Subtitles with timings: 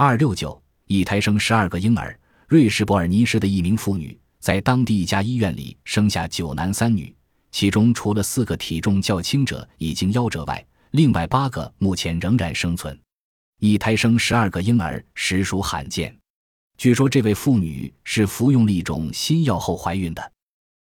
[0.00, 2.16] 二六九一胎生十二个婴儿
[2.46, 7.12] 瑞士伯尔尼市的一名妇女在当地一家医院里生下九男三女
[7.50, 12.96] 其中除了四个体重较轻者已经夭折外另外八个目前仍然生存。
[13.58, 16.16] 一胎生十二个婴儿实属罕见。
[16.76, 20.32] 据说这位妇女是服用了一种新药后怀孕的。